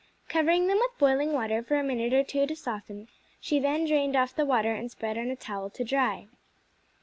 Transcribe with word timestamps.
Covering 0.29 0.65
them 0.65 0.77
with 0.79 0.97
boiling 0.97 1.31
water 1.31 1.61
for 1.61 1.75
a 1.75 1.83
minute 1.83 2.11
or 2.11 2.23
two 2.23 2.47
to 2.47 2.55
soften, 2.55 3.07
she 3.39 3.59
then 3.59 3.85
drained 3.85 4.15
off 4.15 4.35
the 4.35 4.47
water 4.47 4.73
and 4.73 4.89
spread 4.89 5.15
on 5.15 5.29
a 5.29 5.35
towel 5.35 5.69
to 5.69 5.83
dry. 5.83 6.25